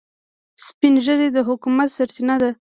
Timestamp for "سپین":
0.65-0.93